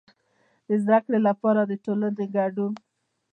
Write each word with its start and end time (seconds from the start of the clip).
د 0.67 0.69
زده 0.83 0.97
کړې 1.05 1.19
لپاره 1.27 1.61
د 1.65 1.71
ټولنې 1.85 2.25
کډون. 2.33 2.73